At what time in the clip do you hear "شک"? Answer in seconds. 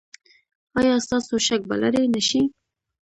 1.47-1.61